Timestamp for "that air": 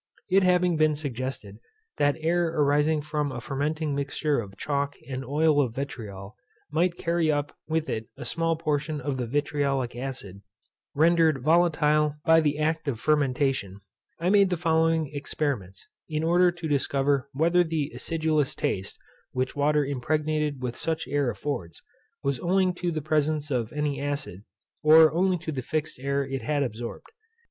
1.97-2.47